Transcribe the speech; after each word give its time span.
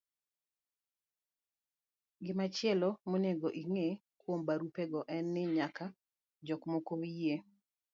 Gimachielo 2.23 2.89
monego 3.09 3.47
ing'e 3.63 3.87
kuom 4.21 4.39
barupego 4.47 4.99
en 5.15 5.25
ni 5.33 5.43
nyaka 5.55 5.85
jok 6.47 6.61
moko 6.71 6.93
yie 7.19 7.35